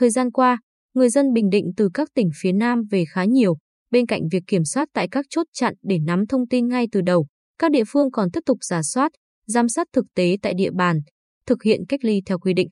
Thời 0.00 0.10
gian 0.10 0.30
qua, 0.30 0.58
người 0.94 1.08
dân 1.08 1.32
Bình 1.32 1.50
Định 1.50 1.72
từ 1.76 1.88
các 1.94 2.08
tỉnh 2.14 2.30
phía 2.42 2.52
Nam 2.52 2.82
về 2.90 3.04
khá 3.08 3.24
nhiều, 3.24 3.56
bên 3.90 4.06
cạnh 4.06 4.20
việc 4.32 4.42
kiểm 4.46 4.64
soát 4.64 4.88
tại 4.94 5.08
các 5.10 5.26
chốt 5.30 5.46
chặn 5.52 5.74
để 5.82 5.98
nắm 5.98 6.26
thông 6.26 6.48
tin 6.48 6.68
ngay 6.68 6.86
từ 6.92 7.00
đầu, 7.00 7.26
các 7.58 7.70
địa 7.70 7.82
phương 7.88 8.10
còn 8.10 8.30
tiếp 8.30 8.40
tục 8.46 8.58
giả 8.60 8.82
soát, 8.82 9.12
giám 9.46 9.68
sát 9.68 9.86
thực 9.92 10.04
tế 10.14 10.36
tại 10.42 10.54
địa 10.54 10.70
bàn, 10.70 11.00
thực 11.46 11.62
hiện 11.62 11.80
cách 11.88 12.04
ly 12.04 12.22
theo 12.26 12.38
quy 12.38 12.54
định. 12.54 12.68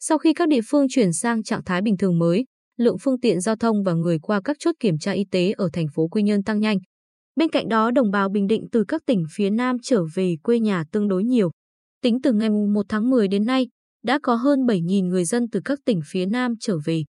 Sau 0.00 0.18
khi 0.18 0.34
các 0.34 0.48
địa 0.48 0.60
phương 0.70 0.86
chuyển 0.90 1.12
sang 1.12 1.42
trạng 1.42 1.64
thái 1.64 1.82
bình 1.82 1.96
thường 1.96 2.18
mới, 2.18 2.44
lượng 2.76 2.96
phương 3.02 3.20
tiện 3.20 3.40
giao 3.40 3.56
thông 3.56 3.82
và 3.84 3.92
người 3.92 4.18
qua 4.18 4.40
các 4.44 4.56
chốt 4.60 4.74
kiểm 4.80 4.98
tra 4.98 5.12
y 5.12 5.24
tế 5.30 5.52
ở 5.56 5.68
thành 5.72 5.86
phố 5.94 6.08
Quy 6.08 6.22
Nhơn 6.22 6.42
tăng 6.42 6.60
nhanh. 6.60 6.78
Bên 7.36 7.48
cạnh 7.50 7.68
đó, 7.68 7.90
đồng 7.90 8.10
bào 8.10 8.28
Bình 8.28 8.46
Định 8.46 8.66
từ 8.72 8.84
các 8.88 9.02
tỉnh 9.06 9.24
phía 9.34 9.50
Nam 9.50 9.76
trở 9.82 10.02
về 10.14 10.34
quê 10.42 10.58
nhà 10.58 10.84
tương 10.92 11.08
đối 11.08 11.24
nhiều. 11.24 11.50
Tính 12.02 12.18
từ 12.22 12.32
ngày 12.32 12.50
1 12.50 12.86
tháng 12.88 13.10
10 13.10 13.28
đến 13.28 13.46
nay, 13.46 13.66
đã 14.02 14.18
có 14.22 14.34
hơn 14.34 14.60
7.000 14.66 15.08
người 15.08 15.24
dân 15.24 15.50
từ 15.52 15.60
các 15.64 15.78
tỉnh 15.84 16.00
phía 16.06 16.26
Nam 16.26 16.54
trở 16.60 16.78
về. 16.84 17.04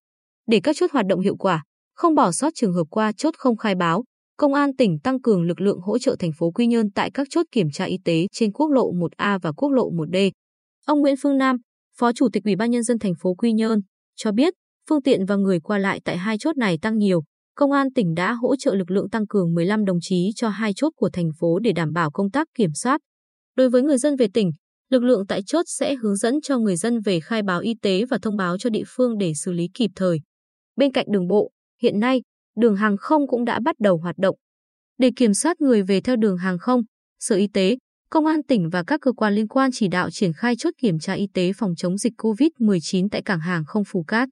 Để 0.47 0.59
các 0.63 0.75
chốt 0.79 0.91
hoạt 0.91 1.05
động 1.05 1.19
hiệu 1.19 1.35
quả, 1.35 1.63
không 1.95 2.15
bỏ 2.15 2.31
sót 2.31 2.49
trường 2.55 2.73
hợp 2.73 2.85
qua 2.89 3.11
chốt 3.11 3.33
không 3.37 3.57
khai 3.57 3.75
báo, 3.75 4.03
Công 4.39 4.53
an 4.53 4.75
tỉnh 4.75 4.99
tăng 4.99 5.21
cường 5.21 5.41
lực 5.41 5.61
lượng 5.61 5.79
hỗ 5.81 5.97
trợ 5.97 6.15
thành 6.19 6.31
phố 6.31 6.51
Quy 6.51 6.67
Nhơn 6.67 6.91
tại 6.91 7.11
các 7.11 7.27
chốt 7.29 7.45
kiểm 7.51 7.67
tra 7.73 7.85
y 7.85 7.97
tế 8.05 8.27
trên 8.31 8.51
quốc 8.51 8.71
lộ 8.71 8.91
1A 8.91 9.39
và 9.41 9.51
quốc 9.51 9.69
lộ 9.69 9.91
1D. 9.91 10.31
Ông 10.85 11.01
Nguyễn 11.01 11.15
Phương 11.21 11.37
Nam, 11.37 11.57
Phó 11.97 12.13
Chủ 12.13 12.27
tịch 12.33 12.43
Ủy 12.43 12.55
ban 12.55 12.71
nhân 12.71 12.83
dân 12.83 12.99
thành 12.99 13.13
phố 13.21 13.33
Quy 13.33 13.53
Nhơn 13.53 13.79
cho 14.15 14.31
biết, 14.31 14.53
phương 14.89 15.01
tiện 15.01 15.25
và 15.25 15.35
người 15.35 15.59
qua 15.59 15.77
lại 15.77 16.01
tại 16.05 16.17
hai 16.17 16.37
chốt 16.37 16.57
này 16.57 16.77
tăng 16.81 16.97
nhiều. 16.97 17.23
Công 17.55 17.71
an 17.71 17.93
tỉnh 17.93 18.13
đã 18.13 18.33
hỗ 18.33 18.55
trợ 18.55 18.75
lực 18.75 18.91
lượng 18.91 19.09
tăng 19.09 19.27
cường 19.27 19.53
15 19.53 19.85
đồng 19.85 19.97
chí 20.01 20.31
cho 20.35 20.49
hai 20.49 20.71
chốt 20.75 20.89
của 20.95 21.09
thành 21.13 21.29
phố 21.39 21.59
để 21.59 21.71
đảm 21.71 21.93
bảo 21.93 22.11
công 22.11 22.31
tác 22.31 22.47
kiểm 22.57 22.73
soát. 22.73 23.01
Đối 23.55 23.69
với 23.69 23.81
người 23.81 23.97
dân 23.97 24.15
về 24.15 24.27
tỉnh, 24.33 24.51
lực 24.89 25.03
lượng 25.03 25.27
tại 25.27 25.43
chốt 25.43 25.63
sẽ 25.67 25.95
hướng 25.95 26.15
dẫn 26.15 26.41
cho 26.41 26.57
người 26.57 26.75
dân 26.75 26.99
về 27.01 27.19
khai 27.19 27.41
báo 27.43 27.59
y 27.59 27.73
tế 27.81 28.05
và 28.05 28.17
thông 28.21 28.37
báo 28.37 28.57
cho 28.57 28.69
địa 28.69 28.83
phương 28.87 29.17
để 29.17 29.33
xử 29.33 29.51
lý 29.51 29.67
kịp 29.73 29.91
thời. 29.95 30.19
Bên 30.75 30.91
cạnh 30.91 31.05
đường 31.11 31.27
bộ, 31.27 31.51
hiện 31.81 31.99
nay, 31.99 32.21
đường 32.57 32.75
hàng 32.75 32.97
không 32.97 33.27
cũng 33.27 33.45
đã 33.45 33.59
bắt 33.59 33.75
đầu 33.79 33.97
hoạt 33.97 34.17
động. 34.17 34.35
Để 34.97 35.11
kiểm 35.15 35.33
soát 35.33 35.61
người 35.61 35.83
về 35.83 36.01
theo 36.01 36.15
đường 36.15 36.37
hàng 36.37 36.57
không, 36.59 36.81
Sở 37.19 37.35
Y 37.35 37.47
tế, 37.47 37.77
Công 38.11 38.25
an 38.25 38.43
tỉnh 38.43 38.69
và 38.69 38.83
các 38.83 39.01
cơ 39.01 39.11
quan 39.11 39.35
liên 39.35 39.47
quan 39.47 39.69
chỉ 39.73 39.87
đạo 39.87 40.09
triển 40.11 40.33
khai 40.33 40.55
chốt 40.55 40.73
kiểm 40.77 40.99
tra 40.99 41.13
y 41.13 41.27
tế 41.33 41.51
phòng 41.53 41.75
chống 41.75 41.97
dịch 41.97 42.13
COVID-19 42.17 43.07
tại 43.11 43.21
cảng 43.21 43.39
hàng 43.39 43.63
không 43.65 43.83
Phú 43.87 44.03
Cát. 44.07 44.29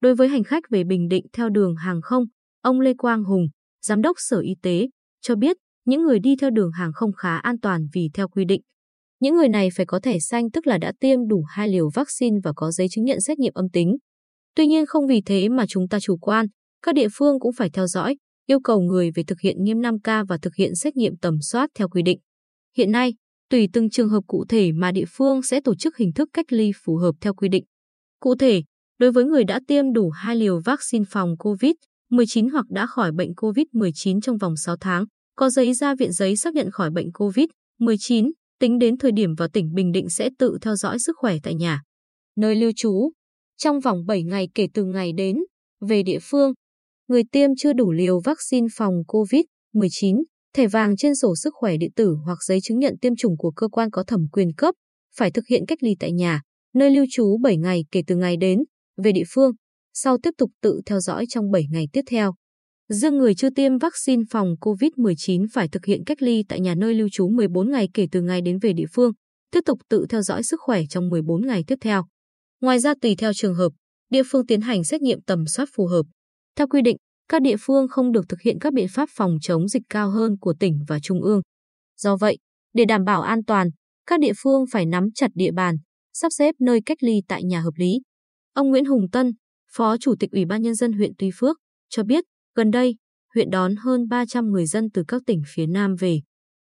Đối 0.00 0.14
với 0.14 0.28
hành 0.28 0.44
khách 0.44 0.62
về 0.70 0.84
Bình 0.84 1.08
Định 1.08 1.26
theo 1.32 1.48
đường 1.48 1.76
hàng 1.76 2.00
không, 2.02 2.24
ông 2.62 2.80
Lê 2.80 2.94
Quang 2.98 3.24
Hùng, 3.24 3.46
Giám 3.82 4.02
đốc 4.02 4.16
Sở 4.18 4.40
Y 4.40 4.54
tế, 4.62 4.88
cho 5.20 5.36
biết 5.36 5.56
những 5.84 6.02
người 6.02 6.18
đi 6.18 6.36
theo 6.36 6.50
đường 6.50 6.72
hàng 6.72 6.92
không 6.92 7.12
khá 7.12 7.36
an 7.36 7.60
toàn 7.60 7.86
vì 7.92 8.08
theo 8.14 8.28
quy 8.28 8.44
định. 8.44 8.60
Những 9.20 9.36
người 9.36 9.48
này 9.48 9.68
phải 9.76 9.86
có 9.86 10.00
thẻ 10.00 10.18
xanh 10.18 10.50
tức 10.50 10.66
là 10.66 10.78
đã 10.78 10.92
tiêm 11.00 11.26
đủ 11.28 11.44
hai 11.48 11.68
liều 11.68 11.90
vaccine 11.94 12.36
và 12.44 12.52
có 12.56 12.70
giấy 12.70 12.88
chứng 12.90 13.04
nhận 13.04 13.20
xét 13.20 13.38
nghiệm 13.38 13.52
âm 13.54 13.68
tính. 13.68 13.96
Tuy 14.56 14.66
nhiên 14.66 14.86
không 14.86 15.06
vì 15.06 15.22
thế 15.26 15.48
mà 15.48 15.66
chúng 15.68 15.88
ta 15.88 16.00
chủ 16.00 16.16
quan, 16.16 16.46
các 16.82 16.94
địa 16.94 17.08
phương 17.12 17.40
cũng 17.40 17.52
phải 17.52 17.70
theo 17.70 17.86
dõi, 17.86 18.16
yêu 18.46 18.60
cầu 18.60 18.80
người 18.80 19.10
về 19.10 19.22
thực 19.26 19.40
hiện 19.40 19.64
nghiêm 19.64 19.78
5K 19.78 20.26
và 20.26 20.38
thực 20.42 20.54
hiện 20.54 20.74
xét 20.74 20.96
nghiệm 20.96 21.16
tầm 21.16 21.40
soát 21.40 21.70
theo 21.74 21.88
quy 21.88 22.02
định. 22.02 22.18
Hiện 22.76 22.90
nay, 22.90 23.14
tùy 23.50 23.68
từng 23.72 23.90
trường 23.90 24.08
hợp 24.08 24.20
cụ 24.26 24.44
thể 24.48 24.72
mà 24.72 24.92
địa 24.92 25.04
phương 25.08 25.42
sẽ 25.42 25.60
tổ 25.60 25.74
chức 25.74 25.96
hình 25.96 26.12
thức 26.12 26.28
cách 26.32 26.52
ly 26.52 26.70
phù 26.84 26.96
hợp 26.96 27.12
theo 27.20 27.34
quy 27.34 27.48
định. 27.48 27.64
Cụ 28.20 28.34
thể, 28.34 28.62
đối 28.98 29.12
với 29.12 29.24
người 29.24 29.44
đã 29.44 29.60
tiêm 29.66 29.92
đủ 29.92 30.10
hai 30.10 30.36
liều 30.36 30.60
vaccine 30.64 31.04
phòng 31.08 31.34
COVID-19 31.38 32.50
hoặc 32.52 32.66
đã 32.68 32.86
khỏi 32.86 33.12
bệnh 33.12 33.32
COVID-19 33.32 34.20
trong 34.20 34.38
vòng 34.38 34.56
6 34.56 34.76
tháng, 34.80 35.04
có 35.36 35.50
giấy 35.50 35.74
ra 35.74 35.94
viện 35.94 36.12
giấy 36.12 36.36
xác 36.36 36.54
nhận 36.54 36.70
khỏi 36.70 36.90
bệnh 36.90 37.10
COVID-19, 37.10 38.30
tính 38.60 38.78
đến 38.78 38.96
thời 38.98 39.12
điểm 39.12 39.34
vào 39.34 39.48
tỉnh 39.48 39.74
Bình 39.74 39.92
Định 39.92 40.10
sẽ 40.10 40.30
tự 40.38 40.58
theo 40.62 40.76
dõi 40.76 40.98
sức 40.98 41.16
khỏe 41.18 41.36
tại 41.42 41.54
nhà. 41.54 41.82
Nơi 42.36 42.54
lưu 42.54 42.72
trú, 42.76 43.10
trong 43.56 43.80
vòng 43.80 44.06
7 44.06 44.22
ngày 44.22 44.48
kể 44.54 44.66
từ 44.74 44.84
ngày 44.84 45.12
đến, 45.12 45.36
về 45.80 46.02
địa 46.02 46.18
phương, 46.22 46.52
người 47.08 47.22
tiêm 47.32 47.50
chưa 47.58 47.72
đủ 47.72 47.92
liều 47.92 48.20
vaccine 48.24 48.66
phòng 48.76 48.94
COVID-19, 49.06 50.22
thẻ 50.54 50.66
vàng 50.66 50.96
trên 50.96 51.14
sổ 51.14 51.34
sức 51.36 51.54
khỏe 51.56 51.76
điện 51.76 51.90
tử 51.96 52.16
hoặc 52.24 52.38
giấy 52.42 52.58
chứng 52.62 52.78
nhận 52.78 52.94
tiêm 53.00 53.16
chủng 53.16 53.36
của 53.36 53.50
cơ 53.50 53.68
quan 53.68 53.90
có 53.90 54.04
thẩm 54.06 54.20
quyền 54.32 54.52
cấp, 54.56 54.74
phải 55.16 55.30
thực 55.30 55.46
hiện 55.46 55.66
cách 55.66 55.82
ly 55.82 55.96
tại 56.00 56.12
nhà, 56.12 56.42
nơi 56.74 56.90
lưu 56.90 57.04
trú 57.10 57.38
7 57.42 57.56
ngày 57.56 57.84
kể 57.90 58.02
từ 58.06 58.16
ngày 58.16 58.36
đến, 58.36 58.58
về 58.96 59.12
địa 59.12 59.24
phương, 59.34 59.52
sau 59.94 60.18
tiếp 60.22 60.30
tục 60.38 60.50
tự 60.62 60.80
theo 60.86 61.00
dõi 61.00 61.24
trong 61.28 61.50
7 61.50 61.62
ngày 61.70 61.88
tiếp 61.92 62.02
theo. 62.10 62.34
Riêng 62.92 63.18
người 63.18 63.34
chưa 63.34 63.50
tiêm 63.50 63.78
vaccine 63.78 64.22
phòng 64.30 64.54
COVID-19 64.60 65.46
phải 65.52 65.68
thực 65.68 65.84
hiện 65.84 66.04
cách 66.04 66.22
ly 66.22 66.44
tại 66.48 66.60
nhà 66.60 66.74
nơi 66.74 66.94
lưu 66.94 67.08
trú 67.12 67.28
14 67.28 67.70
ngày 67.70 67.88
kể 67.94 68.06
từ 68.12 68.22
ngày 68.22 68.40
đến 68.40 68.58
về 68.58 68.72
địa 68.72 68.86
phương, 68.92 69.12
tiếp 69.50 69.60
tục 69.66 69.78
tự 69.88 70.06
theo 70.08 70.22
dõi 70.22 70.42
sức 70.42 70.60
khỏe 70.60 70.82
trong 70.90 71.08
14 71.08 71.46
ngày 71.46 71.64
tiếp 71.66 71.78
theo. 71.80 72.04
Ngoài 72.60 72.78
ra 72.78 72.94
tùy 73.02 73.14
theo 73.18 73.32
trường 73.32 73.54
hợp, 73.54 73.72
địa 74.10 74.22
phương 74.30 74.46
tiến 74.46 74.60
hành 74.60 74.84
xét 74.84 75.02
nghiệm 75.02 75.22
tầm 75.22 75.46
soát 75.46 75.68
phù 75.74 75.86
hợp. 75.86 76.02
Theo 76.56 76.66
quy 76.66 76.82
định, 76.82 76.96
các 77.28 77.42
địa 77.42 77.56
phương 77.60 77.88
không 77.88 78.12
được 78.12 78.28
thực 78.28 78.40
hiện 78.40 78.58
các 78.60 78.72
biện 78.72 78.86
pháp 78.94 79.08
phòng 79.12 79.36
chống 79.42 79.68
dịch 79.68 79.82
cao 79.88 80.10
hơn 80.10 80.38
của 80.40 80.54
tỉnh 80.60 80.78
và 80.88 80.98
trung 81.02 81.22
ương. 81.22 81.40
Do 81.96 82.16
vậy, 82.16 82.38
để 82.74 82.84
đảm 82.84 83.04
bảo 83.04 83.22
an 83.22 83.44
toàn, 83.44 83.68
các 84.06 84.20
địa 84.20 84.32
phương 84.42 84.64
phải 84.72 84.86
nắm 84.86 85.08
chặt 85.14 85.30
địa 85.34 85.52
bàn, 85.52 85.76
sắp 86.12 86.28
xếp 86.38 86.54
nơi 86.60 86.80
cách 86.86 86.98
ly 87.02 87.22
tại 87.28 87.44
nhà 87.44 87.60
hợp 87.60 87.74
lý. 87.76 88.00
Ông 88.54 88.70
Nguyễn 88.70 88.84
Hùng 88.84 89.06
Tân, 89.12 89.32
Phó 89.72 89.96
Chủ 89.96 90.14
tịch 90.20 90.30
Ủy 90.30 90.44
ban 90.44 90.62
Nhân 90.62 90.74
dân 90.74 90.92
huyện 90.92 91.12
Tuy 91.18 91.30
Phước, 91.34 91.56
cho 91.88 92.02
biết, 92.04 92.24
gần 92.60 92.70
đây, 92.70 92.96
huyện 93.34 93.50
đón 93.50 93.76
hơn 93.76 94.08
300 94.08 94.44
người 94.44 94.66
dân 94.66 94.90
từ 94.90 95.04
các 95.08 95.22
tỉnh 95.26 95.42
phía 95.54 95.66
Nam 95.66 95.94
về. 96.00 96.20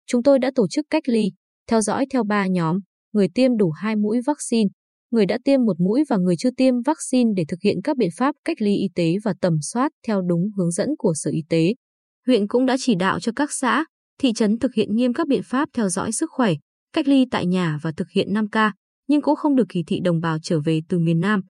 Chúng 0.08 0.24
tôi 0.24 0.40
đã 0.40 0.52
tổ 0.56 0.68
chức 0.68 0.86
cách 0.90 1.04
ly, 1.10 1.32
theo 1.68 1.82
dõi 1.82 2.06
theo 2.14 2.24
ba 2.24 2.48
nhóm, 2.48 2.80
người 3.14 3.28
tiêm 3.36 3.58
đủ 3.58 3.72
hai 3.72 3.96
mũi 3.96 4.20
vaccine, 4.26 4.70
người 5.12 5.26
đã 5.26 5.38
tiêm 5.44 5.66
một 5.66 5.80
mũi 5.80 6.04
và 6.10 6.18
người 6.18 6.36
chưa 6.38 6.50
tiêm 6.58 6.74
vaccine 6.86 7.30
để 7.36 7.44
thực 7.48 7.62
hiện 7.64 7.78
các 7.84 7.98
biện 7.98 8.10
pháp 8.18 8.36
cách 8.46 8.62
ly 8.62 8.76
y 8.76 8.88
tế 8.96 9.16
và 9.24 9.34
tầm 9.42 9.54
soát 9.62 9.92
theo 10.08 10.22
đúng 10.22 10.50
hướng 10.58 10.72
dẫn 10.72 10.90
của 10.98 11.14
Sở 11.16 11.32
Y 11.32 11.44
tế. 11.50 11.74
Huyện 12.28 12.48
cũng 12.48 12.66
đã 12.66 12.76
chỉ 12.80 12.96
đạo 12.96 13.20
cho 13.20 13.32
các 13.36 13.52
xã, 13.52 13.86
thị 14.20 14.34
trấn 14.34 14.60
thực 14.60 14.74
hiện 14.74 14.96
nghiêm 14.96 15.14
các 15.14 15.28
biện 15.28 15.42
pháp 15.46 15.70
theo 15.74 15.90
dõi 15.90 16.12
sức 16.12 16.30
khỏe, 16.34 16.54
cách 16.94 17.08
ly 17.08 17.26
tại 17.32 17.46
nhà 17.46 17.80
và 17.82 17.92
thực 17.98 18.08
hiện 18.16 18.34
5K, 18.34 18.72
nhưng 19.08 19.22
cũng 19.22 19.36
không 19.36 19.56
được 19.56 19.66
kỳ 19.70 19.84
thị 19.88 20.00
đồng 20.04 20.20
bào 20.20 20.38
trở 20.44 20.60
về 20.60 20.82
từ 20.90 21.00
miền 21.00 21.20
Nam. 21.20 21.42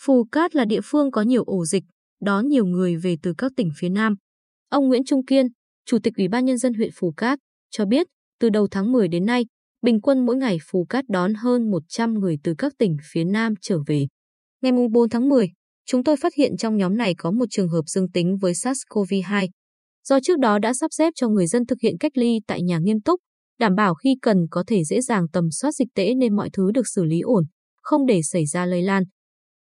Phù 0.00 0.24
Cát 0.32 0.56
là 0.56 0.64
địa 0.64 0.80
phương 0.84 1.10
có 1.10 1.22
nhiều 1.22 1.44
ổ 1.44 1.64
dịch, 1.64 1.84
đón 2.20 2.48
nhiều 2.48 2.66
người 2.66 2.96
về 2.96 3.16
từ 3.22 3.34
các 3.38 3.52
tỉnh 3.56 3.70
phía 3.78 3.88
Nam. 3.88 4.14
Ông 4.68 4.88
Nguyễn 4.88 5.04
Trung 5.04 5.24
Kiên, 5.26 5.46
Chủ 5.86 5.98
tịch 6.02 6.12
Ủy 6.16 6.28
ban 6.28 6.44
Nhân 6.44 6.58
dân 6.58 6.74
huyện 6.74 6.90
Phù 6.94 7.12
Cát, 7.16 7.38
cho 7.70 7.84
biết 7.84 8.06
từ 8.40 8.50
đầu 8.50 8.68
tháng 8.70 8.92
10 8.92 9.08
đến 9.08 9.26
nay, 9.26 9.46
bình 9.82 10.00
quân 10.00 10.26
mỗi 10.26 10.36
ngày 10.36 10.58
Phù 10.70 10.86
Cát 10.88 11.04
đón 11.08 11.34
hơn 11.34 11.70
100 11.70 12.14
người 12.14 12.38
từ 12.44 12.54
các 12.58 12.72
tỉnh 12.78 12.96
phía 13.12 13.24
Nam 13.24 13.54
trở 13.60 13.78
về. 13.86 14.06
Ngày 14.62 14.72
4 14.92 15.08
tháng 15.08 15.28
10, 15.28 15.48
chúng 15.86 16.04
tôi 16.04 16.16
phát 16.16 16.34
hiện 16.34 16.56
trong 16.56 16.76
nhóm 16.76 16.96
này 16.96 17.14
có 17.18 17.30
một 17.30 17.46
trường 17.50 17.68
hợp 17.68 17.82
dương 17.86 18.10
tính 18.10 18.36
với 18.40 18.52
SARS-CoV-2. 18.52 19.48
Do 20.04 20.20
trước 20.20 20.38
đó 20.38 20.58
đã 20.58 20.74
sắp 20.74 20.88
xếp 20.92 21.12
cho 21.16 21.28
người 21.28 21.46
dân 21.46 21.66
thực 21.66 21.80
hiện 21.82 21.98
cách 22.00 22.12
ly 22.14 22.40
tại 22.46 22.62
nhà 22.62 22.78
nghiêm 22.78 23.00
túc, 23.00 23.20
đảm 23.58 23.74
bảo 23.74 23.94
khi 23.94 24.16
cần 24.22 24.36
có 24.50 24.64
thể 24.66 24.84
dễ 24.84 25.00
dàng 25.00 25.26
tầm 25.32 25.50
soát 25.50 25.74
dịch 25.74 25.88
tễ 25.94 26.14
nên 26.14 26.36
mọi 26.36 26.50
thứ 26.52 26.70
được 26.74 26.88
xử 26.94 27.04
lý 27.04 27.20
ổn, 27.20 27.44
không 27.82 28.06
để 28.06 28.20
xảy 28.22 28.46
ra 28.46 28.66
lây 28.66 28.82
lan. 28.82 29.02